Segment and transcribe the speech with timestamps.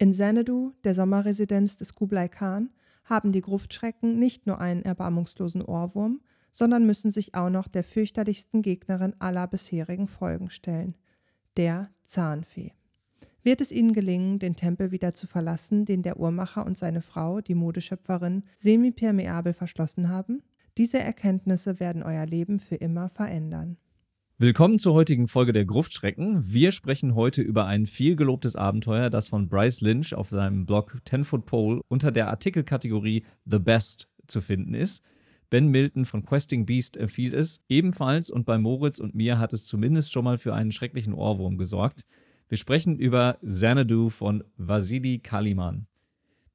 [0.00, 2.70] In Xanadu, der Sommerresidenz des Kublai Khan,
[3.04, 8.62] haben die Gruftschrecken nicht nur einen erbarmungslosen Ohrwurm, sondern müssen sich auch noch der fürchterlichsten
[8.62, 10.96] Gegnerin aller bisherigen Folgen stellen,
[11.58, 12.72] der Zahnfee.
[13.42, 17.42] Wird es ihnen gelingen, den Tempel wieder zu verlassen, den der Uhrmacher und seine Frau,
[17.42, 20.42] die Modeschöpferin, semipermeabel verschlossen haben?
[20.78, 23.76] Diese Erkenntnisse werden euer Leben für immer verändern.
[24.42, 26.50] Willkommen zur heutigen Folge der Gruftschrecken.
[26.50, 31.24] Wir sprechen heute über ein vielgelobtes Abenteuer, das von Bryce Lynch auf seinem Blog Ten
[31.24, 35.04] Foot Pole unter der Artikelkategorie The Best zu finden ist.
[35.50, 39.66] Ben Milton von Questing Beast empfiehlt es ebenfalls und bei Moritz und mir hat es
[39.66, 42.06] zumindest schon mal für einen schrecklichen Ohrwurm gesorgt.
[42.48, 45.86] Wir sprechen über Xanadu von Vasili Kaliman.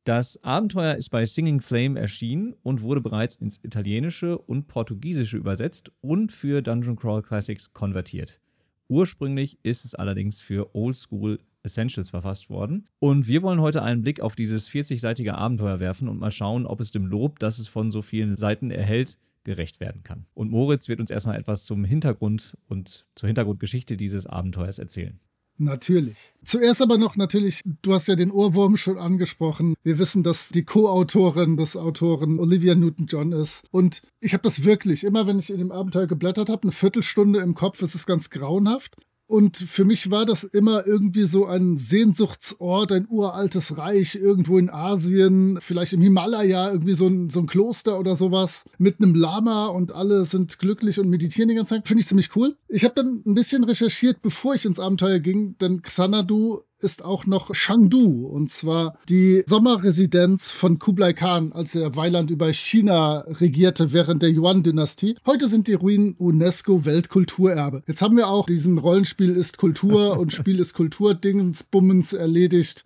[0.06, 5.92] Das Abenteuer ist bei Singing Flame erschienen und wurde bereits ins Italienische und Portugiesische übersetzt
[6.02, 8.40] und für Dungeon Crawl Classics konvertiert.
[8.88, 12.88] Ursprünglich ist es allerdings für Old School Essentials verfasst worden.
[13.00, 16.82] Und wir wollen heute einen Blick auf dieses 40-seitige Abenteuer werfen und mal schauen, ob
[16.82, 20.28] es dem Lob, das es von so vielen Seiten erhält, gerecht werden kann.
[20.36, 25.20] Und Moritz wird uns erstmal etwas zum Hintergrund und zur Hintergrundgeschichte dieses Abenteuers erzählen.
[25.58, 26.18] Natürlich.
[26.44, 29.74] Zuerst aber noch natürlich, du hast ja den Ohrwurm schon angesprochen.
[29.84, 33.64] Wir wissen, dass die Co-Autorin des Autoren Olivia Newton-John ist.
[33.72, 37.40] Und ich habe das wirklich, immer wenn ich in dem Abenteuer geblättert habe, eine Viertelstunde
[37.40, 38.98] im Kopf, ist es ganz grauenhaft.
[39.28, 44.70] Und für mich war das immer irgendwie so ein Sehnsuchtsort, ein uraltes Reich irgendwo in
[44.70, 49.68] Asien, vielleicht im Himalaya, irgendwie so ein, so ein Kloster oder sowas mit einem Lama
[49.68, 51.88] und alle sind glücklich und meditieren die ganze Zeit.
[51.88, 52.56] Finde ich ziemlich cool.
[52.68, 57.26] Ich habe dann ein bisschen recherchiert, bevor ich ins Abenteuer ging, denn Xanadu ist auch
[57.26, 63.94] noch Chengdu, und zwar die Sommerresidenz von Kublai Khan, als er Weiland über China regierte
[63.94, 65.16] während der Yuan-Dynastie.
[65.26, 67.84] Heute sind die Ruinen UNESCO-Weltkulturerbe.
[67.88, 72.84] Jetzt haben wir auch diesen Rollenspiel ist Kultur und Spiel ist Kultur-Dingsbummens erledigt.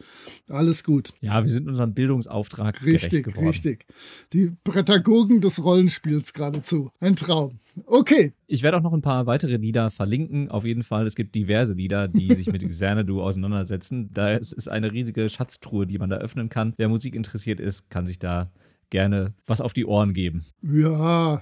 [0.48, 1.14] Alles gut.
[1.22, 3.48] Ja, wir sind unserem Bildungsauftrag richtig, gerecht geworden.
[3.48, 3.86] Richtig,
[4.34, 6.92] Die Prädagogen des Rollenspiels geradezu.
[7.00, 7.60] Ein Traum.
[7.86, 8.34] Okay.
[8.48, 10.50] Ich werde auch noch ein paar weitere Lieder verlinken.
[10.50, 14.10] Auf jeden Fall, es gibt diverse Lieder, die sich mit Xanadu auseinandersetzen.
[14.14, 16.74] Da ist es eine riesige Schatztruhe, die man da öffnen kann.
[16.78, 18.52] Wer Musik interessiert ist, kann sich da
[18.90, 20.46] gerne was auf die Ohren geben.
[20.62, 21.42] Ja,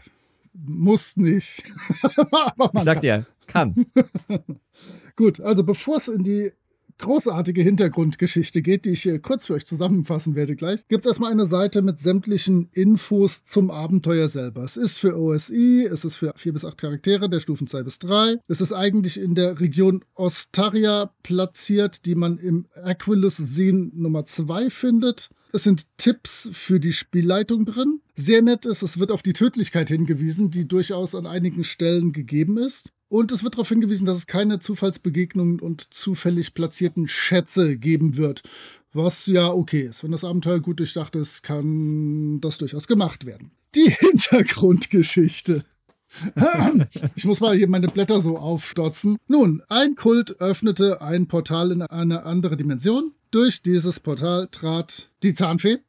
[0.53, 1.63] muss nicht.
[2.73, 3.87] ich sag dir, kann.
[5.15, 6.51] Gut, also bevor es in die
[6.97, 11.31] großartige Hintergrundgeschichte geht, die ich hier kurz für euch zusammenfassen werde gleich, gibt es erstmal
[11.31, 14.63] eine Seite mit sämtlichen Infos zum Abenteuer selber.
[14.63, 17.99] Es ist für OSI, es ist für vier bis acht Charaktere der Stufen 2 bis
[17.99, 18.37] 3.
[18.47, 24.69] Es ist eigentlich in der Region Ostaria platziert, die man im Aquilus Seen Nummer 2
[24.69, 25.29] findet.
[25.53, 28.01] Es sind Tipps für die Spielleitung drin.
[28.15, 32.57] Sehr nett ist, es wird auf die Tödlichkeit hingewiesen, die durchaus an einigen Stellen gegeben
[32.57, 32.91] ist.
[33.09, 38.43] Und es wird darauf hingewiesen, dass es keine Zufallsbegegnungen und zufällig platzierten Schätze geben wird.
[38.93, 40.03] Was ja okay ist.
[40.03, 43.51] Wenn das Abenteuer gut durchdacht ist, kann das durchaus gemacht werden.
[43.75, 45.63] Die Hintergrundgeschichte.
[47.15, 49.17] ich muss mal hier meine Blätter so aufdotzen.
[49.27, 53.13] Nun, ein Kult öffnete ein Portal in eine andere Dimension.
[53.31, 55.79] Durch dieses Portal trat die Zahnfee,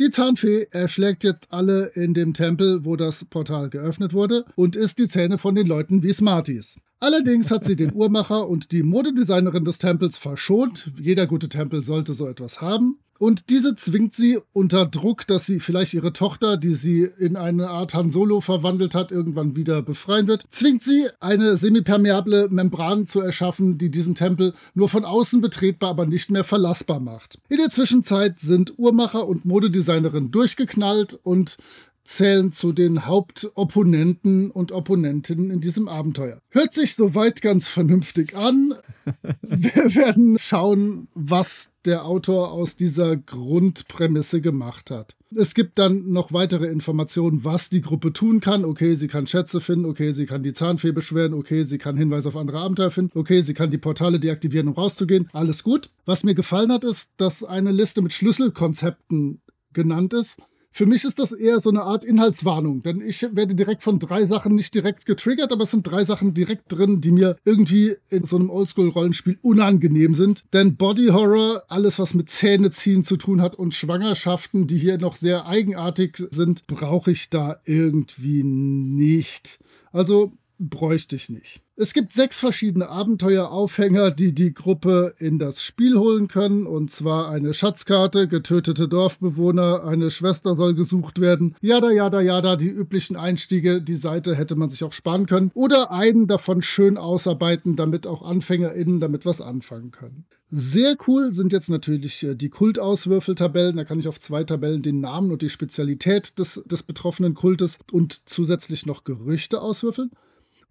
[0.00, 4.98] die Zahnfee erschlägt jetzt alle in dem Tempel, wo das Portal geöffnet wurde, und isst
[4.98, 6.80] die Zähne von den Leuten wie Smarties.
[6.98, 10.90] Allerdings hat sie den Uhrmacher und die Modedesignerin des Tempels verschont.
[10.98, 12.98] Jeder gute Tempel sollte so etwas haben.
[13.18, 17.70] Und diese zwingt sie unter Druck, dass sie vielleicht ihre Tochter, die sie in eine
[17.70, 23.20] Art Han Solo verwandelt hat, irgendwann wieder befreien wird, zwingt sie, eine semipermeable Membran zu
[23.20, 27.38] erschaffen, die diesen Tempel nur von außen betretbar, aber nicht mehr verlassbar macht.
[27.48, 31.56] In der Zwischenzeit sind Uhrmacher und Modedesignerin durchgeknallt und
[32.04, 36.38] zählen zu den Hauptopponenten und Opponentinnen in diesem Abenteuer.
[36.50, 38.74] Hört sich soweit ganz vernünftig an.
[39.42, 45.16] Wir werden schauen, was der Autor aus dieser Grundprämisse gemacht hat.
[45.36, 48.64] Es gibt dann noch weitere Informationen, was die Gruppe tun kann.
[48.64, 52.28] Okay, sie kann Schätze finden, okay, sie kann die Zahnfee beschweren, okay, sie kann Hinweise
[52.28, 55.28] auf andere Abenteuer finden, okay, sie kann die Portale deaktivieren, um rauszugehen.
[55.32, 55.90] Alles gut.
[56.04, 59.40] Was mir gefallen hat, ist, dass eine Liste mit Schlüsselkonzepten
[59.72, 60.38] genannt ist
[60.76, 64.24] Für mich ist das eher so eine Art Inhaltswarnung, denn ich werde direkt von drei
[64.24, 68.24] Sachen nicht direkt getriggert, aber es sind drei Sachen direkt drin, die mir irgendwie in
[68.24, 70.42] so einem Oldschool-Rollenspiel unangenehm sind.
[70.52, 75.14] Denn Body Horror, alles was mit Zähneziehen zu tun hat und Schwangerschaften, die hier noch
[75.14, 79.60] sehr eigenartig sind, brauche ich da irgendwie nicht.
[79.92, 81.60] Also bräuchte ich nicht.
[81.76, 86.66] Es gibt sechs verschiedene Abenteueraufhänger, die die Gruppe in das Spiel holen können.
[86.66, 91.56] Und zwar eine Schatzkarte, getötete Dorfbewohner, eine Schwester soll gesucht werden.
[91.60, 93.82] Jada, jada, jada, die üblichen Einstiege.
[93.82, 95.50] Die Seite hätte man sich auch sparen können.
[95.54, 100.26] Oder einen davon schön ausarbeiten, damit auch AnfängerInnen damit was anfangen können.
[100.52, 103.76] Sehr cool sind jetzt natürlich äh, die Kultauswürfeltabellen.
[103.76, 107.80] Da kann ich auf zwei Tabellen den Namen und die Spezialität des, des betroffenen Kultes
[107.90, 110.12] und zusätzlich noch Gerüchte auswürfeln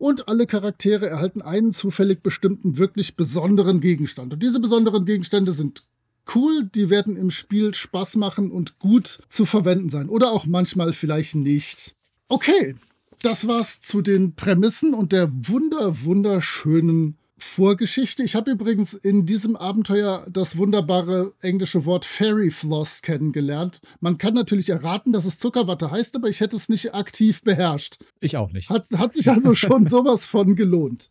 [0.03, 4.33] und alle Charaktere erhalten einen zufällig bestimmten, wirklich besonderen Gegenstand.
[4.33, 5.83] Und diese besonderen Gegenstände sind
[6.35, 10.09] cool, die werden im Spiel Spaß machen und gut zu verwenden sein.
[10.09, 11.95] Oder auch manchmal vielleicht nicht.
[12.27, 12.75] Okay,
[13.21, 18.23] das war's zu den Prämissen und der wunder, wunderschönen Vorgeschichte.
[18.23, 23.81] Ich habe übrigens in diesem Abenteuer das wunderbare englische Wort Fairy Floss kennengelernt.
[23.99, 27.97] Man kann natürlich erraten, dass es Zuckerwatte heißt, aber ich hätte es nicht aktiv beherrscht.
[28.19, 28.69] Ich auch nicht.
[28.69, 31.09] Hat, hat sich also schon sowas von gelohnt.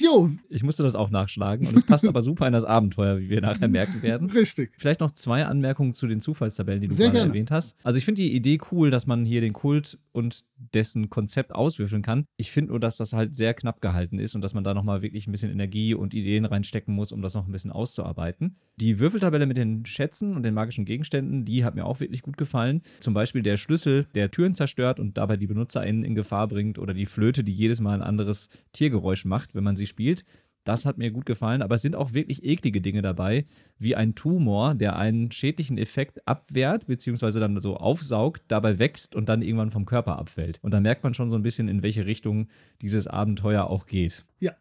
[0.00, 0.30] Jo.
[0.48, 3.40] Ich musste das auch nachschlagen und es passt aber super in das Abenteuer, wie wir
[3.40, 4.30] nachher merken werden.
[4.30, 4.72] Richtig.
[4.76, 7.30] Vielleicht noch zwei Anmerkungen zu den Zufallstabellen, die du Sehr gerade gerne.
[7.30, 7.76] erwähnt hast.
[7.82, 10.44] Also ich finde die Idee cool, dass man hier den Kult und
[10.74, 12.24] dessen Konzept auswürfeln kann.
[12.36, 15.02] Ich finde nur, dass das halt sehr knapp gehalten ist und dass man da nochmal
[15.02, 18.56] wirklich ein bisschen Energie und Ideen reinstecken muss, um das noch ein bisschen auszuarbeiten.
[18.76, 22.36] Die Würfeltabelle mit den Schätzen und den magischen Gegenständen, die hat mir auch wirklich gut
[22.36, 22.82] gefallen.
[23.00, 26.94] Zum Beispiel der Schlüssel, der Türen zerstört und dabei die BenutzerInnen in Gefahr bringt oder
[26.94, 30.24] die Flöte, die jedes Mal ein anderes Tiergeräusch macht, wenn man sie spielt.
[30.66, 33.44] Das hat mir gut gefallen, aber es sind auch wirklich eklige Dinge dabei,
[33.78, 39.28] wie ein Tumor, der einen schädlichen Effekt abwehrt, beziehungsweise dann so aufsaugt, dabei wächst und
[39.28, 40.58] dann irgendwann vom Körper abfällt.
[40.62, 42.48] Und da merkt man schon so ein bisschen, in welche Richtung
[42.82, 44.24] dieses Abenteuer auch geht.
[44.40, 44.56] Ja.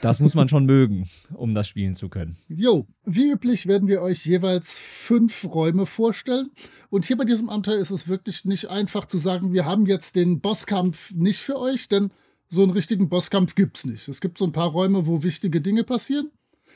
[0.00, 2.36] Das muss man schon mögen, um das spielen zu können.
[2.48, 6.50] Jo, wie üblich werden wir euch jeweils fünf Räume vorstellen.
[6.88, 10.14] Und hier bei diesem Abenteuer ist es wirklich nicht einfach zu sagen, wir haben jetzt
[10.14, 12.12] den Bosskampf nicht für euch, denn
[12.52, 14.08] so einen richtigen Bosskampf gibt es nicht.
[14.08, 16.30] Es gibt so ein paar Räume, wo wichtige Dinge passieren,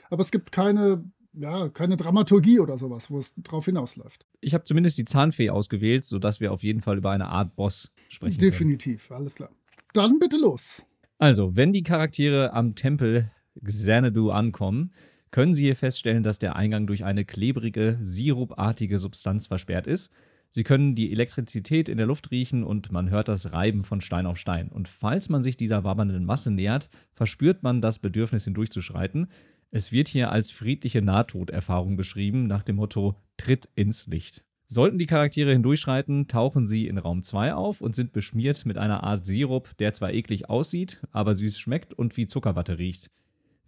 [0.09, 4.27] aber es gibt keine, ja, keine Dramaturgie oder sowas, wo es drauf hinausläuft.
[4.41, 7.93] Ich habe zumindest die Zahnfee ausgewählt, sodass wir auf jeden Fall über eine Art Boss
[8.09, 8.39] sprechen.
[8.39, 9.21] Definitiv, können.
[9.21, 9.51] alles klar.
[9.93, 10.87] Dann bitte los.
[11.19, 13.31] Also, wenn die Charaktere am Tempel
[13.63, 14.93] Xanadu ankommen,
[15.31, 20.11] können sie hier feststellen, dass der Eingang durch eine klebrige, sirupartige Substanz versperrt ist
[20.57, 24.25] Sie können die Elektrizität in der Luft riechen und man hört das Reiben von Stein
[24.25, 24.71] auf Stein.
[24.71, 29.27] Und falls man sich dieser wabbernden Masse nähert, verspürt man das Bedürfnis hindurchzuschreiten.
[29.71, 34.47] Es wird hier als friedliche Nahtoderfahrung beschrieben, nach dem Motto Tritt ins Licht.
[34.67, 39.05] Sollten die Charaktere hindurchschreiten, tauchen sie in Raum 2 auf und sind beschmiert mit einer
[39.05, 43.11] Art Sirup, der zwar eklig aussieht, aber süß schmeckt und wie Zuckerwatte riecht.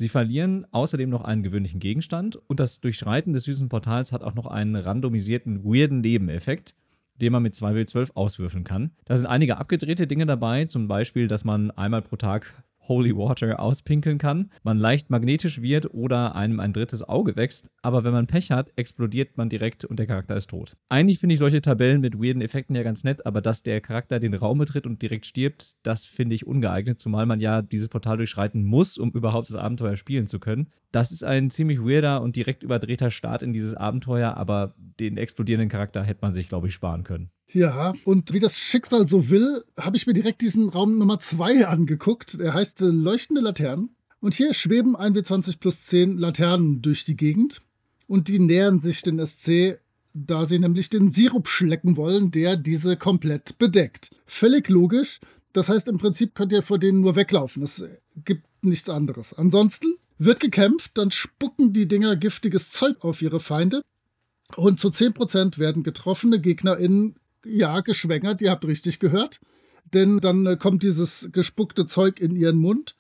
[0.01, 4.35] Sie verlieren außerdem noch einen gewöhnlichen Gegenstand und das Durchschreiten des süßen Portals hat auch
[4.35, 6.77] noch einen randomisierten, weirden Nebeneffekt,
[7.17, 8.93] den man mit 2W12 auswürfeln kann.
[9.07, 13.61] Da sind einige abgedrehte Dinge dabei, zum Beispiel, dass man einmal pro Tag Holy Water
[13.61, 18.27] auspinkeln kann, man leicht magnetisch wird oder einem ein drittes Auge wächst, aber wenn man
[18.27, 20.77] Pech hat, explodiert man direkt und der Charakter ist tot.
[20.89, 24.21] Eigentlich finde ich solche Tabellen mit weirden Effekten ja ganz nett, aber dass der Charakter
[24.21, 28.17] den Raum betritt und direkt stirbt, das finde ich ungeeignet, zumal man ja dieses Portal
[28.17, 30.69] durchschreiten muss, um überhaupt das Abenteuer spielen zu können.
[30.91, 35.69] Das ist ein ziemlich weirder und direkt überdrehter Start in dieses Abenteuer, aber den explodierenden
[35.69, 37.31] Charakter hätte man sich, glaube ich, sparen können.
[37.53, 41.67] Ja, und wie das Schicksal so will, habe ich mir direkt diesen Raum Nummer 2
[41.67, 42.39] angeguckt.
[42.39, 43.91] Er heißt äh, Leuchtende Laternen.
[44.21, 47.63] Und hier schweben 1W20 plus 10 Laternen durch die Gegend.
[48.07, 49.79] Und die nähern sich den SC,
[50.13, 54.11] da sie nämlich den Sirup schlecken wollen, der diese komplett bedeckt.
[54.27, 55.21] Völlig logisch.
[55.53, 57.63] Das heißt, im Prinzip könnt ihr vor denen nur weglaufen.
[57.63, 57.83] Es
[58.25, 59.33] gibt nichts anderes.
[59.33, 59.87] Ansonsten
[60.19, 63.83] wird gekämpft, dann spucken die Dinger giftiges Zeug auf ihre Feinde.
[64.57, 67.17] Und zu 10% werden getroffene GegnerInnen
[67.49, 69.41] ja, geschwängert, ihr habt richtig gehört.
[69.95, 72.97] Denn dann äh, kommt dieses gespuckte Zeug in ihren Mund.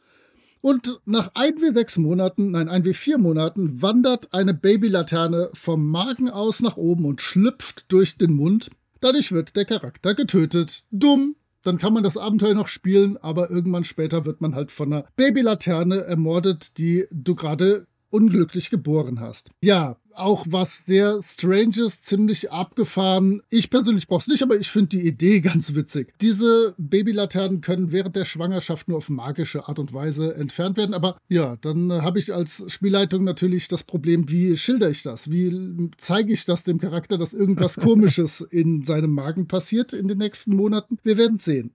[0.60, 7.04] Und nach 1W6 Monaten, nein, 1W4 Monaten, wandert eine Babylaterne vom Magen aus nach oben
[7.04, 8.70] und schlüpft durch den Mund.
[9.00, 10.84] Dadurch wird der Charakter getötet.
[10.90, 11.36] Dumm.
[11.62, 15.04] Dann kann man das Abenteuer noch spielen, aber irgendwann später wird man halt von einer
[15.16, 19.50] Babylaterne ermordet, die du gerade unglücklich geboren hast.
[19.60, 23.42] Ja, auch was sehr Stranges, ziemlich abgefahren.
[23.50, 26.12] Ich persönlich brauche es nicht, aber ich finde die Idee ganz witzig.
[26.20, 30.94] Diese Babylaternen können während der Schwangerschaft nur auf magische Art und Weise entfernt werden.
[30.94, 35.30] Aber ja, dann äh, habe ich als Spielleitung natürlich das Problem, wie schilder ich das?
[35.30, 40.18] Wie zeige ich das dem Charakter, dass irgendwas Komisches in seinem Magen passiert in den
[40.18, 40.98] nächsten Monaten?
[41.02, 41.72] Wir werden sehen.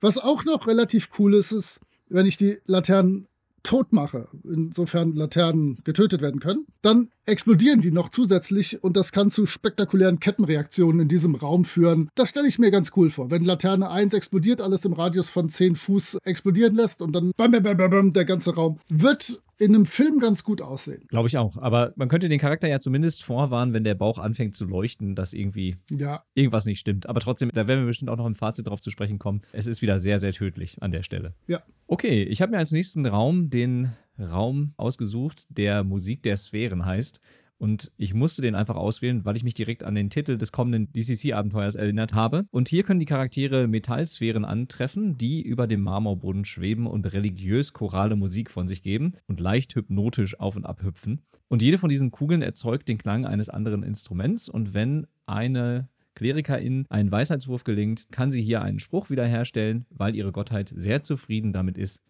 [0.00, 3.26] Was auch noch relativ cool ist, ist, wenn ich die Laternen
[3.64, 9.30] tot mache, insofern Laternen getötet werden können, dann explodieren die noch zusätzlich und das kann
[9.30, 12.08] zu spektakulären Kettenreaktionen in diesem Raum führen.
[12.14, 13.30] Das stelle ich mir ganz cool vor.
[13.30, 17.50] Wenn Laterne 1 explodiert, alles im Radius von 10 Fuß explodieren lässt und dann bam,
[17.50, 21.06] bam, bam, bam, der ganze Raum wird in einem Film ganz gut aussehen.
[21.08, 21.56] Glaube ich auch.
[21.58, 25.32] Aber man könnte den Charakter ja zumindest vorwarnen, wenn der Bauch anfängt zu leuchten, dass
[25.32, 26.24] irgendwie ja.
[26.34, 27.08] irgendwas nicht stimmt.
[27.08, 29.42] Aber trotzdem, da werden wir bestimmt auch noch im Fazit drauf zu sprechen kommen.
[29.52, 31.34] Es ist wieder sehr, sehr tödlich an der Stelle.
[31.46, 31.62] Ja.
[31.86, 37.20] Okay, ich habe mir als nächsten Raum den Raum ausgesucht, der Musik der Sphären heißt.
[37.64, 40.92] Und ich musste den einfach auswählen, weil ich mich direkt an den Titel des kommenden
[40.92, 42.44] DCC-Abenteuers erinnert habe.
[42.50, 48.16] Und hier können die Charaktere Metallsphären antreffen, die über dem Marmorboden schweben und religiös chorale
[48.16, 51.22] Musik von sich geben und leicht hypnotisch auf und ab hüpfen.
[51.48, 54.50] Und jede von diesen Kugeln erzeugt den Klang eines anderen Instruments.
[54.50, 60.32] Und wenn eine Klerikerin einen Weisheitswurf gelingt, kann sie hier einen Spruch wiederherstellen, weil ihre
[60.32, 62.02] Gottheit sehr zufrieden damit ist,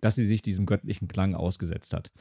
[0.00, 2.12] dass sie sich diesem göttlichen Klang ausgesetzt hat.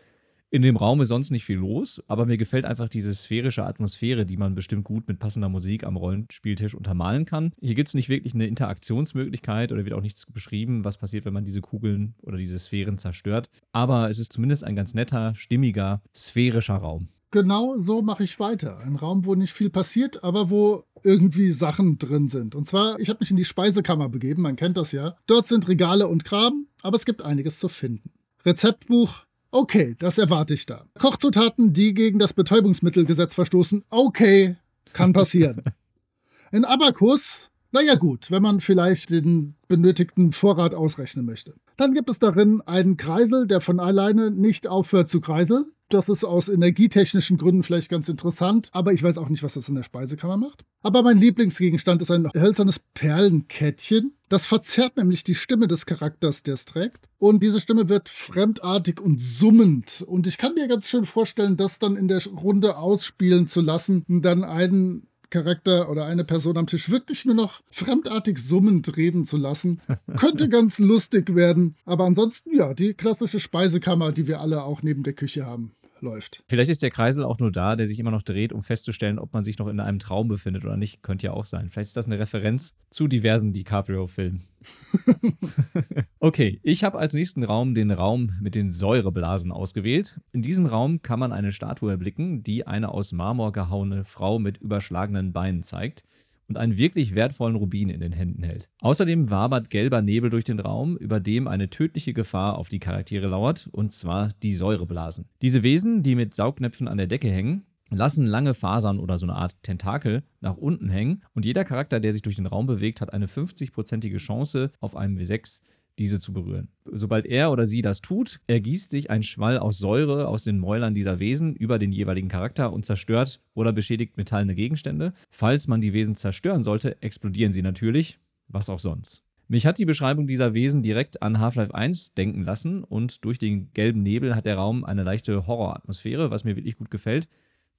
[0.52, 4.26] In dem Raum ist sonst nicht viel los, aber mir gefällt einfach diese sphärische Atmosphäre,
[4.26, 7.54] die man bestimmt gut mit passender Musik am Rollenspieltisch untermalen kann.
[7.62, 11.34] Hier gibt es nicht wirklich eine Interaktionsmöglichkeit oder wird auch nichts beschrieben, was passiert, wenn
[11.34, 13.52] man diese Kugeln oder diese Sphären zerstört.
[13.74, 17.10] Aber es ist zumindest ein ganz netter, stimmiger, sphärischer Raum.
[17.30, 18.80] Genau so mache ich weiter.
[18.80, 22.56] Ein Raum, wo nicht viel passiert, aber wo irgendwie Sachen drin sind.
[22.56, 25.16] Und zwar, ich habe mich in die Speisekammer begeben, man kennt das ja.
[25.28, 28.10] Dort sind Regale und Kram, aber es gibt einiges zu finden.
[28.46, 30.86] Rezeptbuch, Okay, das erwarte ich da.
[31.00, 33.84] Kochzutaten, die gegen das Betäubungsmittelgesetz verstoßen.
[33.90, 34.58] Okay,
[34.94, 35.64] kann passieren.
[36.52, 41.56] In Abakus, naja gut, wenn man vielleicht den benötigten Vorrat ausrechnen möchte.
[41.80, 45.72] Dann gibt es darin einen Kreisel, der von alleine nicht aufhört zu kreiseln.
[45.88, 49.70] Das ist aus energietechnischen Gründen vielleicht ganz interessant, aber ich weiß auch nicht, was das
[49.70, 50.66] in der Speisekammer macht.
[50.82, 54.14] Aber mein Lieblingsgegenstand ist ein hölzernes Perlenkettchen.
[54.28, 57.10] Das verzerrt nämlich die Stimme des Charakters, der es trägt.
[57.18, 60.04] Und diese Stimme wird fremdartig und summend.
[60.06, 64.04] Und ich kann mir ganz schön vorstellen, das dann in der Runde ausspielen zu lassen
[64.10, 69.26] und dann einen Charakter oder eine Person am Tisch wirklich nur noch fremdartig summend reden
[69.26, 69.82] zu lassen.
[70.18, 71.76] Könnte ganz lustig werden.
[71.86, 76.44] Aber ansonsten, ja, die klassische Speisekammer, die wir alle auch neben der Küche haben läuft.
[76.48, 79.34] Vielleicht ist der Kreisel auch nur da, der sich immer noch dreht, um festzustellen, ob
[79.34, 81.04] man sich noch in einem Traum befindet oder nicht.
[81.04, 81.70] Könnte ja auch sein.
[81.70, 84.49] Vielleicht ist das eine Referenz zu diversen DiCaprio-Filmen.
[86.20, 90.20] okay, ich habe als nächsten Raum den Raum mit den Säureblasen ausgewählt.
[90.32, 94.58] In diesem Raum kann man eine Statue erblicken, die eine aus Marmor gehauene Frau mit
[94.58, 96.04] überschlagenen Beinen zeigt
[96.50, 98.70] und einen wirklich wertvollen Rubin in den Händen hält.
[98.82, 103.28] Außerdem wabert gelber Nebel durch den Raum, über dem eine tödliche Gefahr auf die Charaktere
[103.28, 105.30] lauert, und zwar die Säureblasen.
[105.42, 107.66] Diese Wesen, die mit Saugnäpfen an der Decke hängen,
[107.98, 112.14] lassen lange Fasern oder so eine Art Tentakel nach unten hängen und jeder Charakter, der
[112.14, 115.62] sich durch den Raum bewegt, hat eine 50-prozentige Chance auf einem W6
[116.00, 116.70] diese zu berühren.
[116.86, 120.96] Sobald er oder sie das tut, ergießt sich ein Schwall aus Säure aus den Mäulern
[120.96, 125.14] dieser Wesen über den jeweiligen Charakter und zerstört oder beschädigt metallene Gegenstände.
[125.30, 128.18] Falls man die Wesen zerstören sollte, explodieren sie natürlich,
[128.48, 129.24] was auch sonst.
[129.52, 133.74] Mich hat die Beschreibung dieser Wesen direkt an Half-Life 1 denken lassen und durch den
[133.74, 137.28] gelben Nebel hat der Raum eine leichte Horroratmosphäre, was mir wirklich gut gefällt,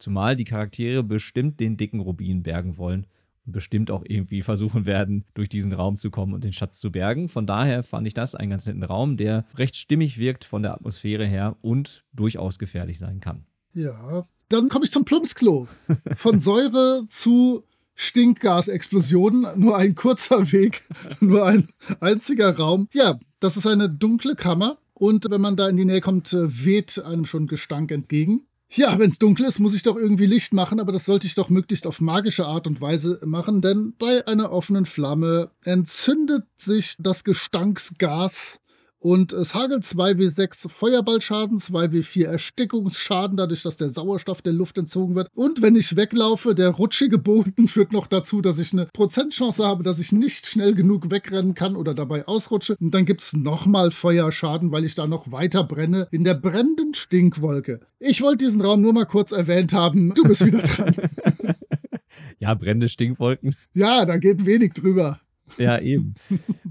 [0.01, 3.07] zumal die Charaktere bestimmt den dicken Rubin bergen wollen
[3.53, 7.29] bestimmt auch irgendwie versuchen werden, durch diesen Raum zu kommen und den Schatz zu bergen.
[7.29, 10.75] Von daher fand ich das einen ganz netten Raum, der recht stimmig wirkt von der
[10.75, 13.45] Atmosphäre her und durchaus gefährlich sein kann.
[13.75, 15.69] Ja, dann komme ich zum Plumpsklo.
[16.17, 17.65] Von Säure zu
[17.95, 20.83] Stinkgasexplosionen, nur ein kurzer Weg,
[21.21, 21.69] nur ein
[22.01, 22.89] einziger Raum.
[22.93, 27.03] Ja, das ist eine dunkle Kammer und wenn man da in die Nähe kommt, weht
[27.03, 28.47] einem schon Gestank entgegen.
[28.73, 31.35] Ja, wenn es dunkel ist, muss ich doch irgendwie Licht machen, aber das sollte ich
[31.35, 36.95] doch möglichst auf magische Art und Weise machen, denn bei einer offenen Flamme entzündet sich
[37.01, 38.61] das Gestanksgas
[39.03, 45.29] und es hagelt 2W6 Feuerballschaden, 2W4 Erstickungsschaden, dadurch, dass der Sauerstoff der Luft entzogen wird.
[45.35, 49.83] Und wenn ich weglaufe, der rutschige Boden führt noch dazu, dass ich eine Prozentchance habe,
[49.83, 52.77] dass ich nicht schnell genug wegrennen kann oder dabei ausrutsche.
[52.79, 56.93] Und dann gibt es nochmal Feuerschaden, weil ich da noch weiter brenne in der brennenden
[56.93, 57.81] Stinkwolke.
[58.01, 60.13] Ich wollte diesen Raum nur mal kurz erwähnt haben.
[60.13, 60.95] Du bist wieder dran.
[62.39, 63.57] ja, brennende Stinkwolken.
[63.73, 65.21] Ja, da geht wenig drüber.
[65.65, 66.15] Ja, eben.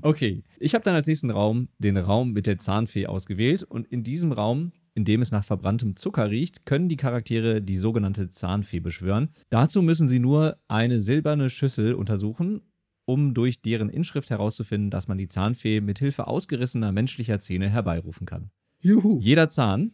[0.01, 4.03] Okay, ich habe dann als nächsten Raum den Raum mit der Zahnfee ausgewählt und in
[4.03, 8.81] diesem Raum in dem es nach verbranntem Zucker riecht, können die Charaktere die sogenannte Zahnfee
[8.81, 9.29] beschwören.
[9.49, 12.61] Dazu müssen sie nur eine silberne Schüssel untersuchen,
[13.05, 18.25] um durch deren Inschrift herauszufinden, dass man die Zahnfee mit Hilfe ausgerissener menschlicher Zähne herbeirufen
[18.27, 18.51] kann.
[18.81, 19.19] Juhu.
[19.21, 19.93] Jeder Zahn,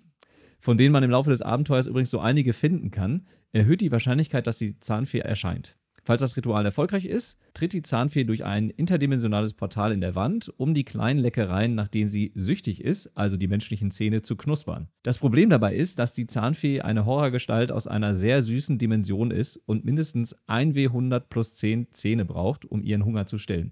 [0.59, 4.47] von denen man im Laufe des Abenteuers übrigens so einige finden kann, erhöht die Wahrscheinlichkeit,
[4.47, 5.77] dass die Zahnfee erscheint.
[6.05, 10.53] Falls das Ritual erfolgreich ist, tritt die Zahnfee durch ein interdimensionales Portal in der Wand,
[10.55, 14.87] um die kleinen Leckereien, nach denen sie süchtig ist, also die menschlichen Zähne, zu knuspern.
[15.01, 19.57] Das Problem dabei ist, dass die Zahnfee eine Horrorgestalt aus einer sehr süßen Dimension ist
[19.65, 23.71] und mindestens 1W100 plus 10 Zähne braucht, um ihren Hunger zu stillen.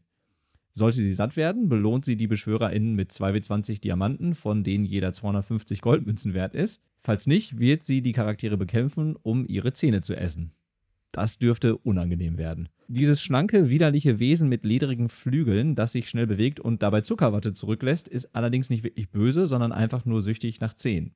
[0.72, 5.82] Sollte sie satt werden, belohnt sie die BeschwörerInnen mit 2W20 Diamanten, von denen jeder 250
[5.82, 6.82] Goldmünzen wert ist.
[7.00, 10.52] Falls nicht, wird sie die Charaktere bekämpfen, um ihre Zähne zu essen.
[11.14, 12.70] Das dürfte unangenehm werden.
[12.88, 18.08] Dieses schlanke, widerliche Wesen mit ledrigen Flügeln, das sich schnell bewegt und dabei Zuckerwatte zurücklässt,
[18.08, 21.14] ist allerdings nicht wirklich böse, sondern einfach nur süchtig nach Zähnen.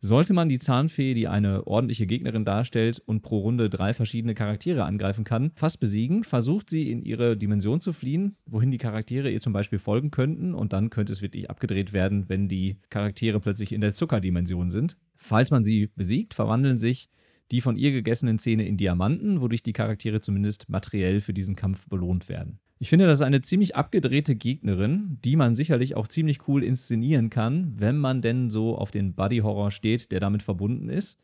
[0.00, 4.84] Sollte man die Zahnfee, die eine ordentliche Gegnerin darstellt und pro Runde drei verschiedene Charaktere
[4.84, 9.40] angreifen kann, fast besiegen, versucht sie in ihre Dimension zu fliehen, wohin die Charaktere ihr
[9.40, 13.72] zum Beispiel folgen könnten und dann könnte es wirklich abgedreht werden, wenn die Charaktere plötzlich
[13.72, 14.98] in der Zuckerdimension sind.
[15.16, 17.08] Falls man sie besiegt, verwandeln sich
[17.50, 21.88] die von ihr gegessenen Zähne in Diamanten, wodurch die Charaktere zumindest materiell für diesen Kampf
[21.88, 22.58] belohnt werden.
[22.80, 27.28] Ich finde, das ist eine ziemlich abgedrehte Gegnerin, die man sicherlich auch ziemlich cool inszenieren
[27.28, 31.18] kann, wenn man denn so auf den Buddy-Horror steht, der damit verbunden ist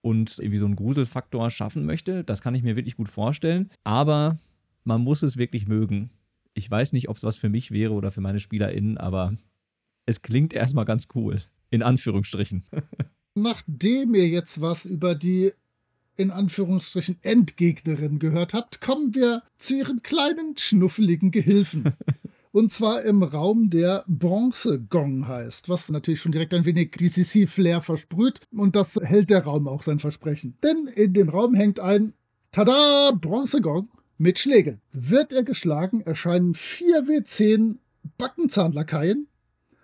[0.00, 2.22] und irgendwie so einen Gruselfaktor schaffen möchte.
[2.22, 3.70] Das kann ich mir wirklich gut vorstellen.
[3.82, 4.38] Aber
[4.84, 6.10] man muss es wirklich mögen.
[6.54, 9.36] Ich weiß nicht, ob es was für mich wäre oder für meine SpielerInnen, aber
[10.06, 11.40] es klingt erstmal ganz cool.
[11.70, 12.64] In Anführungsstrichen.
[13.34, 15.52] Nachdem ihr jetzt was über die
[16.16, 21.92] in Anführungsstrichen Endgegnerin gehört habt, kommen wir zu ihren kleinen, schnuffeligen Gehilfen.
[22.52, 28.42] Und zwar im Raum, der Bronze-Gong heißt, was natürlich schon direkt ein wenig DCC-Flair versprüht.
[28.52, 30.58] Und das hält der Raum auch sein Versprechen.
[30.62, 32.12] Denn in dem Raum hängt ein,
[32.50, 33.88] tada, Bronze-Gong
[34.18, 34.82] mit Schlägen.
[34.92, 37.78] Wird er geschlagen, erscheinen 4W10
[38.18, 39.28] Backenzahnlakaien,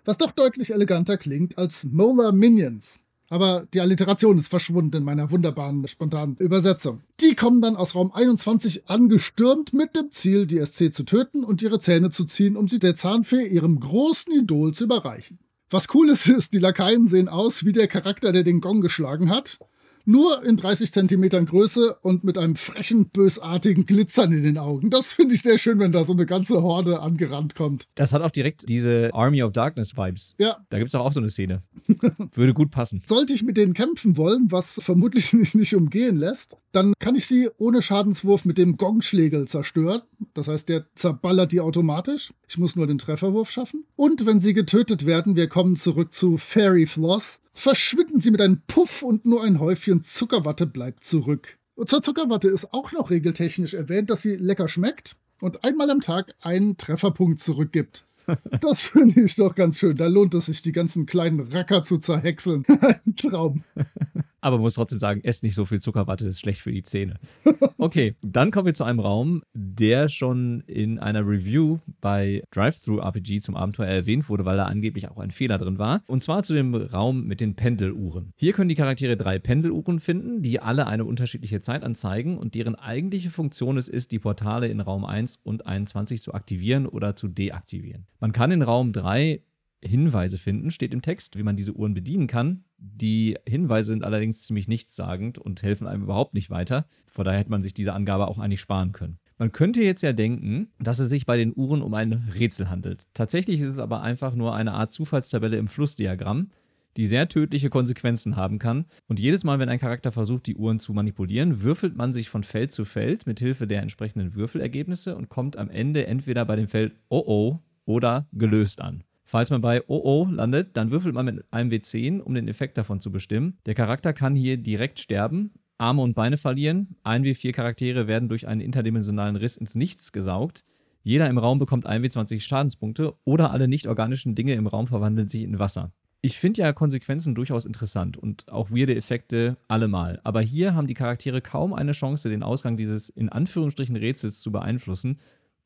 [0.05, 2.99] was doch deutlich eleganter klingt als Molar Minions.
[3.29, 7.01] Aber die Alliteration ist verschwunden in meiner wunderbaren, spontanen Übersetzung.
[7.21, 11.61] Die kommen dann aus Raum 21 angestürmt mit dem Ziel, die SC zu töten und
[11.61, 15.37] ihre Zähne zu ziehen, um sie der Zahnfee, ihrem großen Idol, zu überreichen.
[15.69, 19.29] Was cool ist, ist, die Lakaien sehen aus wie der Charakter, der den Gong geschlagen
[19.29, 19.59] hat
[20.05, 24.89] nur in 30 Zentimetern Größe und mit einem frechen, bösartigen Glitzern in den Augen.
[24.89, 27.87] Das finde ich sehr schön, wenn da so eine ganze Horde angerannt kommt.
[27.95, 30.35] Das hat auch direkt diese Army of Darkness Vibes.
[30.37, 30.57] Ja.
[30.69, 31.63] Da gibt es auch so eine Szene.
[32.33, 33.03] Würde gut passen.
[33.05, 37.25] Sollte ich mit denen kämpfen wollen, was vermutlich mich nicht umgehen lässt, dann kann ich
[37.25, 40.01] sie ohne Schadenswurf mit dem Gongschlägel zerstören.
[40.33, 42.31] Das heißt, der zerballert die automatisch.
[42.47, 43.85] Ich muss nur den Trefferwurf schaffen.
[43.95, 48.61] Und wenn sie getötet werden, wir kommen zurück zu Fairy Floss, verschwinden sie mit einem
[48.67, 51.57] Puff und nur ein Häufchen Zuckerwatte bleibt zurück.
[51.75, 56.01] Und zur Zuckerwatte ist auch noch regeltechnisch erwähnt, dass sie lecker schmeckt und einmal am
[56.01, 58.05] Tag einen Trefferpunkt zurückgibt.
[58.61, 59.95] Das finde ich doch ganz schön.
[59.95, 62.63] Da lohnt es sich, die ganzen kleinen Racker zu zerhäckseln.
[62.81, 63.63] Ein Traum.
[64.41, 66.83] Aber man muss trotzdem sagen, esst nicht so viel Zuckerwatte, das ist schlecht für die
[66.83, 67.15] Zähne.
[67.81, 73.55] Okay, dann kommen wir zu einem Raum, der schon in einer Review bei Drive-Thru-RPG zum
[73.55, 76.03] Abenteuer erwähnt wurde, weil da angeblich auch ein Fehler drin war.
[76.07, 78.33] Und zwar zu dem Raum mit den Pendeluhren.
[78.35, 82.75] Hier können die Charaktere drei Pendeluhren finden, die alle eine unterschiedliche Zeit anzeigen und deren
[82.75, 87.29] eigentliche Funktion es ist, die Portale in Raum 1 und 21 zu aktivieren oder zu
[87.29, 88.07] deaktivieren.
[88.19, 89.41] Man kann in Raum 3
[89.81, 92.63] Hinweise finden, steht im Text, wie man diese Uhren bedienen kann.
[92.77, 96.85] Die Hinweise sind allerdings ziemlich nichtssagend und helfen einem überhaupt nicht weiter.
[97.11, 99.19] Von daher hätte man sich diese Angabe auch eigentlich sparen können.
[99.37, 103.07] Man könnte jetzt ja denken, dass es sich bei den Uhren um ein Rätsel handelt.
[103.13, 106.51] Tatsächlich ist es aber einfach nur eine Art Zufallstabelle im Flussdiagramm,
[106.97, 108.85] die sehr tödliche Konsequenzen haben kann.
[109.07, 112.43] Und jedes Mal, wenn ein Charakter versucht, die Uhren zu manipulieren, würfelt man sich von
[112.43, 116.67] Feld zu Feld mit Hilfe der entsprechenden Würfelergebnisse und kommt am Ende entweder bei dem
[116.67, 119.05] Feld Oh oh oder gelöst an.
[119.29, 122.99] Falls man bei Oh landet, dann würfelt man mit einem W10, um den Effekt davon
[122.99, 123.59] zu bestimmen.
[123.67, 126.95] Der Charakter kann hier direkt sterben, Arme und Beine verlieren.
[127.03, 130.65] Ein W4 Charaktere werden durch einen interdimensionalen Riss ins Nichts gesaugt.
[131.03, 135.59] Jeder im Raum bekommt 1W20 Schadenspunkte oder alle nicht-organischen Dinge im Raum verwandeln sich in
[135.59, 135.91] Wasser.
[136.21, 140.19] Ich finde ja Konsequenzen durchaus interessant und auch weirde Effekte allemal.
[140.23, 144.51] Aber hier haben die Charaktere kaum eine Chance, den Ausgang dieses in Anführungsstrichen Rätsels zu
[144.51, 145.19] beeinflussen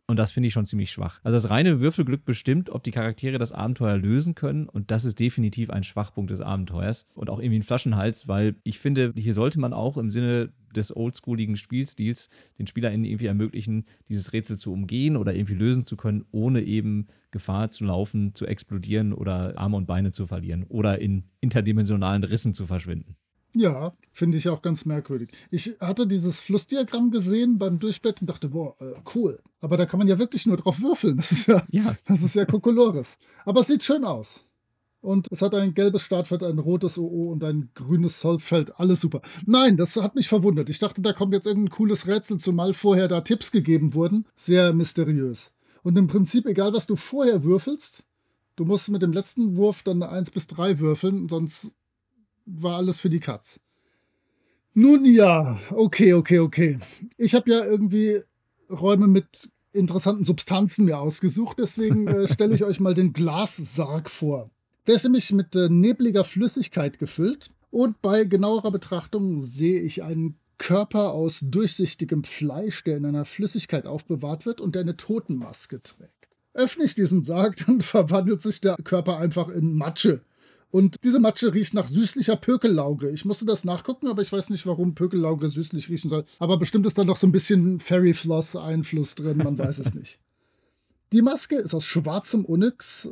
[0.05, 1.21] Und das finde ich schon ziemlich schwach.
[1.23, 4.67] Also das reine Würfelglück bestimmt, ob die Charaktere das Abenteuer lösen können.
[4.67, 7.07] Und das ist definitiv ein Schwachpunkt des Abenteuers.
[7.13, 10.93] Und auch irgendwie ein Flaschenhals, weil ich finde, hier sollte man auch im Sinne des
[10.95, 16.25] oldschooligen Spielstils den SpielerInnen irgendwie ermöglichen, dieses Rätsel zu umgehen oder irgendwie lösen zu können,
[16.31, 21.23] ohne eben Gefahr zu laufen, zu explodieren oder Arme und Beine zu verlieren oder in
[21.39, 23.15] interdimensionalen Rissen zu verschwinden.
[23.55, 25.29] Ja, finde ich auch ganz merkwürdig.
[25.51, 29.39] Ich hatte dieses Flussdiagramm gesehen beim Durchblättern und dachte, boah, äh, cool.
[29.61, 31.17] Aber da kann man ja wirklich nur drauf würfeln.
[31.23, 31.95] Das ist ja, ja.
[32.07, 33.17] das ist ja Kokolores.
[33.45, 34.45] Aber es sieht schön aus.
[35.01, 38.79] Und es hat ein gelbes Startfeld, ein rotes OO und ein grünes Zollfeld.
[38.79, 39.21] Alles super.
[39.45, 40.69] Nein, das hat mich verwundert.
[40.69, 44.25] Ich dachte, da kommt jetzt irgendein cooles Rätsel, zumal vorher da Tipps gegeben wurden.
[44.37, 45.51] Sehr mysteriös.
[45.83, 48.05] Und im Prinzip, egal was du vorher würfelst,
[48.55, 51.73] du musst mit dem letzten Wurf dann eine 1 bis 3 würfeln, sonst
[52.45, 53.59] war alles für die Katz.
[54.73, 56.79] Nun ja, okay, okay, okay.
[57.17, 58.21] Ich habe ja irgendwie
[58.69, 64.49] Räume mit interessanten Substanzen mir ausgesucht, deswegen äh, stelle ich euch mal den Glassarg vor.
[64.87, 70.37] Der ist nämlich mit äh, nebliger Flüssigkeit gefüllt und bei genauerer Betrachtung sehe ich einen
[70.57, 76.11] Körper aus durchsichtigem Fleisch, der in einer Flüssigkeit aufbewahrt wird und der eine Totenmaske trägt.
[76.53, 80.21] Öffne ich diesen Sarg, dann verwandelt sich der Körper einfach in Matsche.
[80.73, 83.11] Und diese Matsche riecht nach süßlicher Pökellauge.
[83.11, 86.25] Ich musste das nachgucken, aber ich weiß nicht, warum Pökellauge süßlich riechen soll.
[86.39, 89.93] Aber bestimmt ist da noch so ein bisschen Fairy Floss Einfluss drin, man weiß es
[89.93, 90.19] nicht.
[91.13, 93.09] Die Maske ist aus schwarzem Onyx,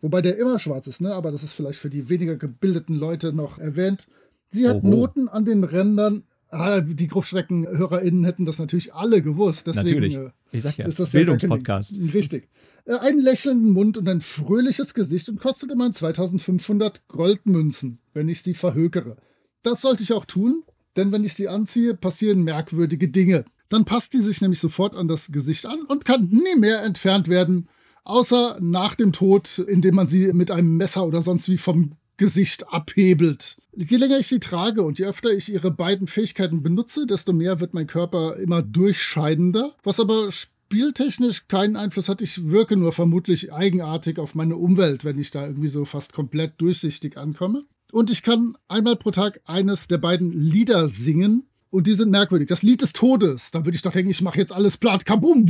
[0.00, 1.14] wobei der immer schwarz ist, ne?
[1.14, 4.08] aber das ist vielleicht für die weniger gebildeten Leute noch erwähnt.
[4.50, 4.88] Sie hat Oho.
[4.88, 6.24] Noten an den Rändern.
[6.54, 9.66] Ah, die Gruftschrecken-HörerInnen hätten das natürlich alle gewusst.
[9.66, 10.14] Deswegen, natürlich.
[10.16, 11.96] Äh, ich sag ja, ist das Bildungspodcast.
[11.96, 12.48] Ja richtig.
[12.84, 18.42] Äh, einen lächelnden Mund und ein fröhliches Gesicht und kostet immerhin 2500 Goldmünzen, wenn ich
[18.42, 19.16] sie verhökere.
[19.62, 20.62] Das sollte ich auch tun,
[20.96, 23.44] denn wenn ich sie anziehe, passieren merkwürdige Dinge.
[23.68, 27.28] Dann passt die sich nämlich sofort an das Gesicht an und kann nie mehr entfernt
[27.28, 27.68] werden,
[28.04, 32.68] außer nach dem Tod, indem man sie mit einem Messer oder sonst wie vom Gesicht
[32.68, 33.56] abhebelt.
[33.76, 37.60] Je länger ich sie trage und je öfter ich ihre beiden Fähigkeiten benutze, desto mehr
[37.60, 42.22] wird mein Körper immer durchscheidender, was aber spieltechnisch keinen Einfluss hat.
[42.22, 46.60] Ich wirke nur vermutlich eigenartig auf meine Umwelt, wenn ich da irgendwie so fast komplett
[46.60, 47.64] durchsichtig ankomme.
[47.92, 51.44] Und ich kann einmal pro Tag eines der beiden Lieder singen,
[51.74, 52.46] und die sind merkwürdig.
[52.48, 53.50] Das Lied des Todes.
[53.50, 55.04] Da würde ich doch denken, ich mache jetzt alles platt.
[55.04, 55.44] Kabum!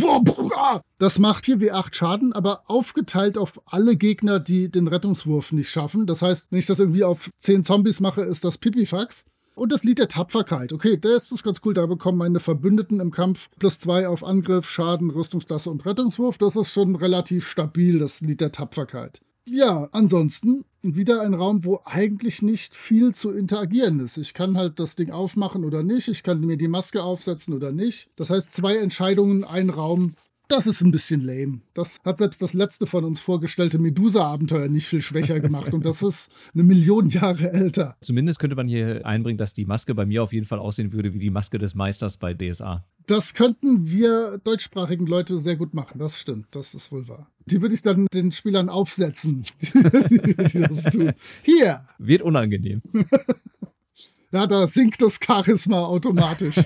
[0.99, 6.07] Das macht 4w8 Schaden, aber aufgeteilt auf alle Gegner, die den Rettungswurf nicht schaffen.
[6.07, 9.27] Das heißt, wenn ich das irgendwie auf 10 Zombies mache, ist das Pipifax.
[9.55, 10.73] Und das Lied der Tapferkeit.
[10.73, 11.75] Okay, das ist ganz cool.
[11.75, 16.39] Da bekommen meine Verbündeten im Kampf plus zwei auf Angriff, Schaden, Rüstungsklasse und Rettungswurf.
[16.39, 19.21] Das ist schon relativ stabil, das Lied der Tapferkeit.
[19.47, 24.17] Ja, ansonsten wieder ein Raum, wo eigentlich nicht viel zu interagieren ist.
[24.17, 26.09] Ich kann halt das Ding aufmachen oder nicht.
[26.09, 28.11] Ich kann mir die Maske aufsetzen oder nicht.
[28.17, 30.15] Das heißt, zwei Entscheidungen, ein Raum.
[30.49, 31.61] Das ist ein bisschen lame.
[31.73, 35.73] Das hat selbst das letzte von uns vorgestellte Medusa-Abenteuer nicht viel schwächer gemacht.
[35.73, 37.97] Und das ist eine Million Jahre älter.
[38.03, 41.15] Zumindest könnte man hier einbringen, dass die Maske bei mir auf jeden Fall aussehen würde
[41.15, 42.85] wie die Maske des Meisters bei DSA.
[43.07, 45.99] Das könnten wir deutschsprachigen Leute sehr gut machen.
[45.99, 46.47] Das stimmt.
[46.53, 47.31] Das ist wohl wahr.
[47.47, 51.13] Die würde ich dann den Spielern aufsetzen, die das tun.
[51.43, 51.85] Hier!
[51.99, 52.81] Wird unangenehm.
[54.33, 56.57] ja, da sinkt das Charisma automatisch.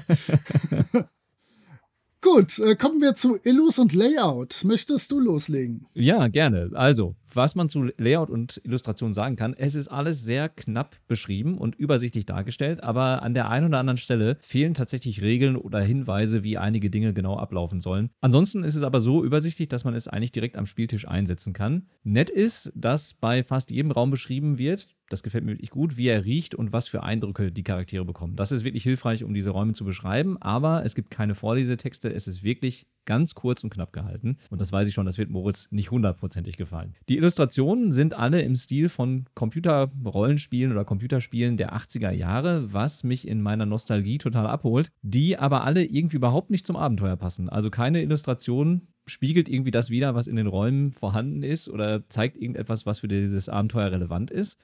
[2.21, 4.65] Gut, äh, kommen wir zu Illus und Layout.
[4.65, 5.87] Möchtest du loslegen?
[5.95, 6.71] Ja, gerne.
[6.75, 11.59] Also, was man zu Layout und Illustration sagen kann, es ist alles sehr knapp beschrieben
[11.59, 16.43] und übersichtlich dargestellt, aber an der einen oder anderen Stelle fehlen tatsächlich Regeln oder Hinweise,
[16.45, 18.11] wie einige Dinge genau ablaufen sollen.
[18.21, 21.89] Ansonsten ist es aber so übersichtlich, dass man es eigentlich direkt am Spieltisch einsetzen kann.
[22.03, 26.09] Nett ist, dass bei fast jedem Raum beschrieben wird, das gefällt mir wirklich gut, wie
[26.09, 28.37] er riecht und was für Eindrücke die Charaktere bekommen.
[28.37, 32.29] Das ist wirklich hilfreich, um diese Räume zu beschreiben, aber es gibt keine Vorlesetexte, es
[32.29, 34.37] ist wirklich ganz kurz und knapp gehalten.
[34.51, 36.95] Und das weiß ich schon, das wird Moritz nicht hundertprozentig gefallen.
[37.09, 43.27] Die Illustrationen sind alle im Stil von Computerrollenspielen oder Computerspielen der 80er Jahre, was mich
[43.27, 47.49] in meiner Nostalgie total abholt, die aber alle irgendwie überhaupt nicht zum Abenteuer passen.
[47.49, 52.37] Also keine Illustration spiegelt irgendwie das wider, was in den Räumen vorhanden ist oder zeigt
[52.37, 54.61] irgendetwas, was für dieses Abenteuer relevant ist.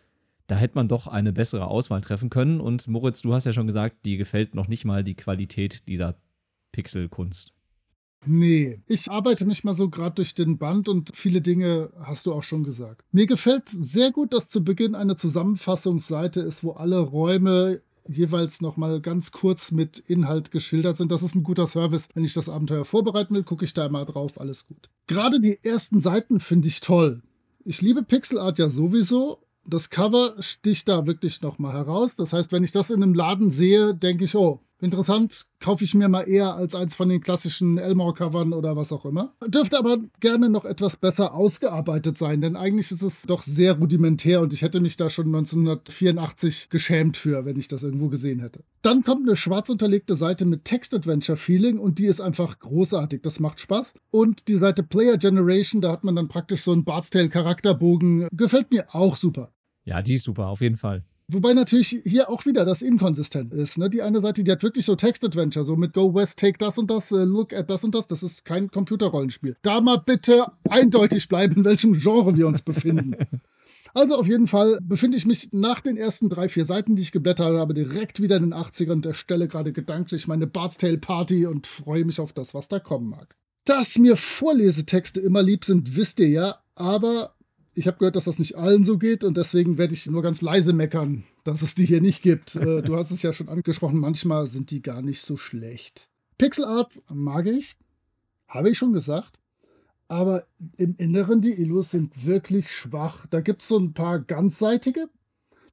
[0.49, 2.61] Da hätte man doch eine bessere Auswahl treffen können.
[2.61, 6.17] Und Moritz, du hast ja schon gesagt, dir gefällt noch nicht mal die Qualität dieser
[6.73, 7.54] Pixelkunst.
[8.27, 12.33] Nee, ich arbeite mich mal so gerade durch den Band und viele Dinge hast du
[12.33, 13.05] auch schon gesagt.
[13.13, 19.01] Mir gefällt sehr gut, dass zu Beginn eine Zusammenfassungsseite ist, wo alle Räume jeweils nochmal
[19.01, 21.11] ganz kurz mit Inhalt geschildert sind.
[21.11, 22.09] Das ist ein guter Service.
[22.15, 24.91] Wenn ich das Abenteuer vorbereiten will, gucke ich da mal drauf, alles gut.
[25.07, 27.23] Gerade die ersten Seiten finde ich toll.
[27.65, 29.39] Ich liebe Pixelart ja sowieso.
[29.67, 32.17] Das Cover sticht da wirklich nochmal heraus.
[32.17, 35.95] Das heißt, wenn ich das in einem Laden sehe, denke ich, oh, Interessant, kaufe ich
[35.95, 39.33] mir mal eher als eins von den klassischen Elmore-Covern oder was auch immer.
[39.47, 44.41] Dürfte aber gerne noch etwas besser ausgearbeitet sein, denn eigentlich ist es doch sehr rudimentär
[44.41, 48.65] und ich hätte mich da schon 1984 geschämt für, wenn ich das irgendwo gesehen hätte.
[48.83, 53.23] Dann kommt eine schwarz unterlegte Seite mit Text-Adventure-Feeling und die ist einfach großartig.
[53.23, 53.95] Das macht Spaß.
[54.11, 58.29] Und die Seite Player Generation, da hat man dann praktisch so einen Bard's Tale-Charakterbogen.
[58.33, 59.53] Gefällt mir auch super.
[59.85, 61.05] Ja, die ist super, auf jeden Fall.
[61.29, 63.79] Wobei natürlich hier auch wieder das inkonsistent ist.
[63.79, 63.89] Ne?
[63.89, 66.91] Die eine Seite, die hat wirklich so Text-Adventure, so mit Go West, take das und
[66.91, 68.09] das, uh, look at das und das.
[68.09, 69.57] Das ist kein Computerrollenspiel.
[69.63, 73.17] Da mal bitte eindeutig bleiben, in welchem Genre wir uns befinden.
[73.97, 77.13] Also auf jeden Fall befinde ich mich nach den ersten drei, vier Seiten, die ich
[77.13, 81.47] geblättert habe, direkt wieder in den 80ern der Stelle gerade gedanklich meine Bard's Tale Party
[81.47, 83.37] und freue mich auf das, was da kommen mag.
[83.65, 87.37] Dass mir Vorlesetexte immer lieb sind, wisst ihr ja, aber
[87.75, 90.43] ich habe gehört, dass das nicht allen so geht und deswegen werde ich nur ganz
[90.43, 92.57] leise meckern, dass es die hier nicht gibt.
[92.57, 96.09] Äh, du hast es ja schon angesprochen, manchmal sind die gar nicht so schlecht.
[96.39, 97.77] Pixel Art mag ich,
[98.49, 99.39] habe ich schon gesagt.
[100.07, 100.45] Aber
[100.77, 103.27] im Inneren, die Illus sind wirklich schwach.
[103.31, 105.09] Da gibt es so ein paar ganzseitige,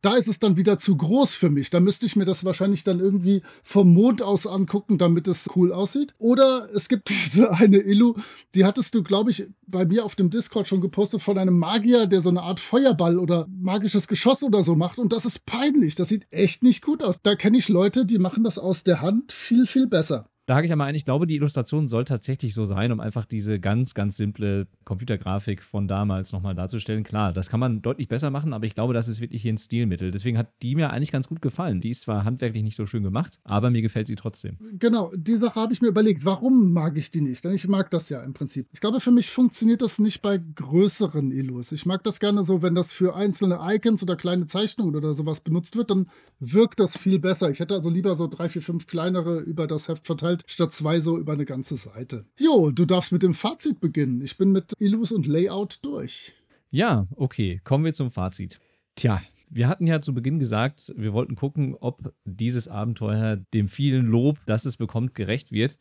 [0.02, 1.70] da ist es dann wieder zu groß für mich.
[1.70, 5.72] Da müsste ich mir das wahrscheinlich dann irgendwie vom Mond aus angucken, damit es cool
[5.72, 6.14] aussieht.
[6.18, 8.16] Oder es gibt diese eine Illu,
[8.56, 12.08] die hattest du, glaube ich, bei mir auf dem Discord schon gepostet von einem Magier,
[12.08, 14.98] der so eine Art Feuerball oder magisches Geschoss oder so macht.
[14.98, 15.96] Und das ist peinlich.
[15.96, 17.22] Das sieht echt nicht gut aus.
[17.22, 20.31] Da kenne ich Leute, die machen das aus der Hand viel, viel besser.
[20.48, 23.26] Da hake ich einmal ein, ich glaube, die Illustration soll tatsächlich so sein, um einfach
[23.26, 27.04] diese ganz, ganz simple Computergrafik von damals nochmal darzustellen.
[27.04, 29.60] Klar, das kann man deutlich besser machen, aber ich glaube, das ist wirklich hier ein
[29.60, 30.10] Stilmittel.
[30.10, 31.80] Deswegen hat die mir eigentlich ganz gut gefallen.
[31.80, 34.58] Die ist zwar handwerklich nicht so schön gemacht, aber mir gefällt sie trotzdem.
[34.80, 36.26] Genau, die Sache habe ich mir überlegt.
[36.26, 37.46] Warum mag ich die nicht?
[37.46, 38.68] Denn ich mag das ja im Prinzip.
[38.74, 41.72] Ich glaube, für mich funktioniert das nicht bei größeren Illus.
[41.72, 45.42] Ich mag das gerne so, wenn das für einzelne Icons oder kleine Zeichnungen oder sowas
[45.42, 46.08] benutzt wird, dann
[46.40, 47.52] wirkt das viel besser.
[47.52, 50.74] Ich hätte also lieber so drei, vier, fünf kleinere über das Heft verteilt halt statt
[50.74, 52.26] zwei so über eine ganze Seite.
[52.40, 54.22] Jo, du darfst mit dem Fazit beginnen.
[54.22, 56.34] Ich bin mit Illus und Layout durch.
[56.70, 57.62] Ja, okay.
[57.64, 58.60] Kommen wir zum Fazit.
[58.96, 64.06] Tja, wir hatten ja zu Beginn gesagt, wir wollten gucken, ob dieses Abenteuer dem vielen
[64.06, 65.78] Lob, das es bekommt, gerecht wird.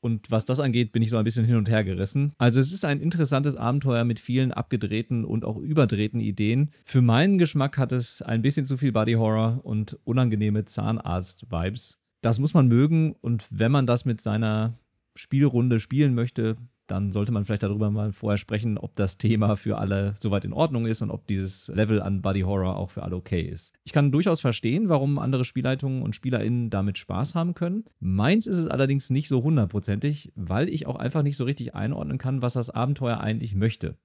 [0.00, 2.32] Und was das angeht, bin ich so ein bisschen hin und her gerissen.
[2.36, 6.70] Also es ist ein interessantes Abenteuer mit vielen abgedrehten und auch überdrehten Ideen.
[6.84, 12.01] Für meinen Geschmack hat es ein bisschen zu viel Body Horror und unangenehme Zahnarzt-Vibes.
[12.22, 14.78] Das muss man mögen und wenn man das mit seiner
[15.14, 16.56] Spielrunde spielen möchte,
[16.86, 20.52] dann sollte man vielleicht darüber mal vorher sprechen, ob das Thema für alle soweit in
[20.52, 23.74] Ordnung ist und ob dieses Level an Buddy Horror auch für alle okay ist.
[23.84, 27.84] Ich kann durchaus verstehen, warum andere Spielleitungen und SpielerInnen damit Spaß haben können.
[27.98, 32.18] Meins ist es allerdings nicht so hundertprozentig, weil ich auch einfach nicht so richtig einordnen
[32.18, 33.96] kann, was das Abenteuer eigentlich möchte.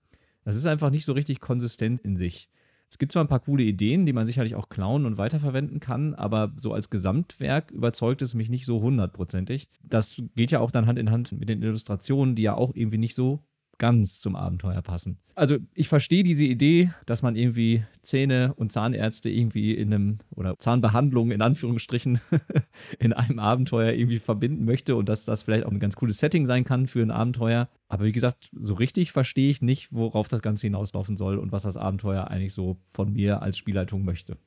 [0.44, 2.50] Das ist einfach nicht so richtig konsistent in sich.
[2.90, 6.14] Es gibt zwar ein paar coole Ideen, die man sicherlich auch klauen und weiterverwenden kann,
[6.14, 9.68] aber so als Gesamtwerk überzeugt es mich nicht so hundertprozentig.
[9.84, 12.98] Das geht ja auch dann Hand in Hand mit den Illustrationen, die ja auch irgendwie
[12.98, 13.44] nicht so
[13.78, 15.18] ganz zum Abenteuer passen.
[15.36, 20.58] Also ich verstehe diese Idee, dass man irgendwie Zähne und Zahnärzte irgendwie in einem oder
[20.58, 22.20] Zahnbehandlung in Anführungsstrichen
[23.00, 26.46] in einem Abenteuer irgendwie verbinden möchte und dass das vielleicht auch ein ganz cooles Setting
[26.46, 27.70] sein kann für ein Abenteuer.
[27.88, 31.64] Aber wie gesagt, so richtig verstehe ich nicht, worauf das Ganze hinauslaufen soll und was
[31.64, 34.38] das Abenteuer eigentlich so von mir als Spielleitung möchte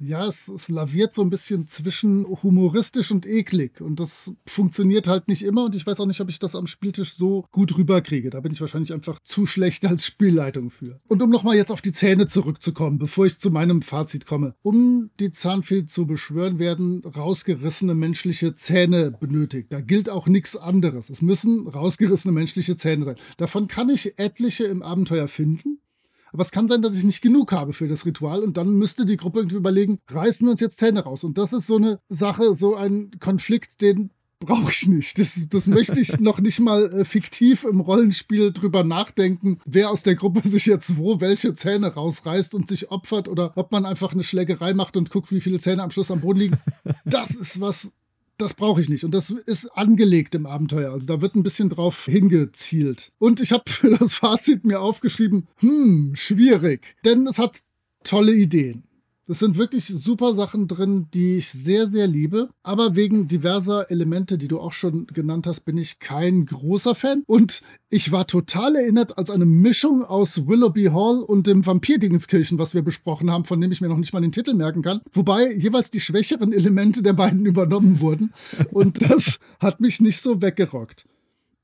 [0.00, 3.80] ja, es, es laviert so ein bisschen zwischen humoristisch und eklig.
[3.80, 5.64] Und das funktioniert halt nicht immer.
[5.64, 8.30] Und ich weiß auch nicht, ob ich das am Spieltisch so gut rüberkriege.
[8.30, 11.00] Da bin ich wahrscheinlich einfach zu schlecht als Spielleitung für.
[11.08, 14.54] Und um nochmal jetzt auf die Zähne zurückzukommen, bevor ich zu meinem Fazit komme.
[14.62, 19.72] Um die Zahnfee zu beschwören, werden rausgerissene menschliche Zähne benötigt.
[19.72, 21.10] Da gilt auch nichts anderes.
[21.10, 23.16] Es müssen rausgerissene menschliche Zähne sein.
[23.36, 25.80] Davon kann ich etliche im Abenteuer finden.
[26.32, 29.04] Aber es kann sein, dass ich nicht genug habe für das Ritual und dann müsste
[29.04, 31.24] die Gruppe irgendwie überlegen, reißen wir uns jetzt Zähne raus.
[31.24, 34.10] Und das ist so eine Sache, so ein Konflikt, den
[34.40, 35.18] brauche ich nicht.
[35.18, 40.02] Das, das möchte ich noch nicht mal äh, fiktiv im Rollenspiel drüber nachdenken, wer aus
[40.02, 44.12] der Gruppe sich jetzt wo welche Zähne rausreißt und sich opfert oder ob man einfach
[44.12, 46.58] eine Schlägerei macht und guckt, wie viele Zähne am Schluss am Boden liegen.
[47.04, 47.90] Das ist was,
[48.38, 49.04] das brauche ich nicht.
[49.04, 50.92] Und das ist angelegt im Abenteuer.
[50.92, 53.12] Also da wird ein bisschen drauf hingezielt.
[53.18, 56.96] Und ich habe für das Fazit mir aufgeschrieben, hm, schwierig.
[57.04, 57.60] Denn es hat
[58.04, 58.87] tolle Ideen.
[59.30, 62.48] Es sind wirklich super Sachen drin, die ich sehr, sehr liebe.
[62.62, 67.24] Aber wegen diverser Elemente, die du auch schon genannt hast, bin ich kein großer Fan.
[67.26, 67.60] Und
[67.90, 72.80] ich war total erinnert als eine Mischung aus Willoughby Hall und dem Vampir-Dingenskirchen, was wir
[72.80, 75.02] besprochen haben, von dem ich mir noch nicht mal den Titel merken kann.
[75.12, 78.32] Wobei jeweils die schwächeren Elemente der beiden übernommen wurden.
[78.72, 81.06] Und das hat mich nicht so weggerockt.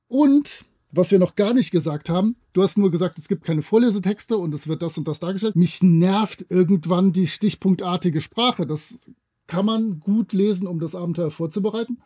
[0.07, 3.63] Und was wir noch gar nicht gesagt haben, du hast nur gesagt, es gibt keine
[3.63, 5.57] Vorlesetexte und es wird das und das dargestellt.
[5.57, 8.67] Mich nervt irgendwann die stichpunktartige Sprache.
[8.67, 9.11] Das
[9.47, 11.99] kann man gut lesen, um das Abenteuer vorzubereiten.